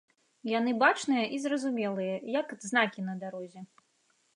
Яны 0.51 0.71
бачныя 0.83 1.25
і 1.37 1.39
зразумелыя, 1.45 2.15
як 2.41 2.47
знакі 2.73 3.09
на 3.13 3.21
дарозе. 3.23 3.61